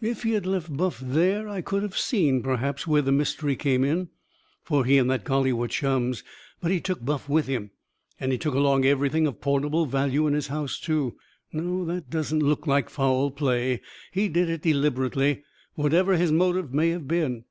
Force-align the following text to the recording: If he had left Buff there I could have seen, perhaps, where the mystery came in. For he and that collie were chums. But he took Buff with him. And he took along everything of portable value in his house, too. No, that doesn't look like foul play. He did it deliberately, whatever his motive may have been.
If 0.00 0.22
he 0.22 0.30
had 0.30 0.46
left 0.46 0.74
Buff 0.74 1.00
there 1.04 1.50
I 1.50 1.60
could 1.60 1.82
have 1.82 1.98
seen, 1.98 2.42
perhaps, 2.42 2.86
where 2.86 3.02
the 3.02 3.12
mystery 3.12 3.56
came 3.56 3.84
in. 3.84 4.08
For 4.62 4.86
he 4.86 4.96
and 4.96 5.10
that 5.10 5.24
collie 5.26 5.52
were 5.52 5.68
chums. 5.68 6.24
But 6.62 6.70
he 6.70 6.80
took 6.80 7.04
Buff 7.04 7.28
with 7.28 7.46
him. 7.46 7.72
And 8.18 8.32
he 8.32 8.38
took 8.38 8.54
along 8.54 8.86
everything 8.86 9.26
of 9.26 9.42
portable 9.42 9.84
value 9.84 10.26
in 10.26 10.32
his 10.32 10.46
house, 10.46 10.80
too. 10.80 11.18
No, 11.52 11.84
that 11.84 12.08
doesn't 12.08 12.42
look 12.42 12.66
like 12.66 12.88
foul 12.88 13.30
play. 13.30 13.82
He 14.12 14.30
did 14.30 14.48
it 14.48 14.62
deliberately, 14.62 15.42
whatever 15.74 16.16
his 16.16 16.32
motive 16.32 16.72
may 16.72 16.88
have 16.88 17.06
been. 17.06 17.44